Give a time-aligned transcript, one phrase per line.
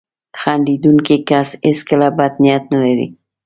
[0.39, 3.07] •خندېدونکی کس هیڅکله بد نیت نه لري.